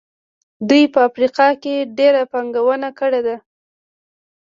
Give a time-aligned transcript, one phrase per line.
[0.69, 3.35] دوی په افریقا کې ډېره پانګونه کړې ده.